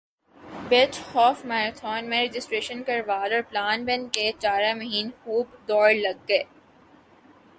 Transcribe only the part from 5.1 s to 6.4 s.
خوب دوڑ لگ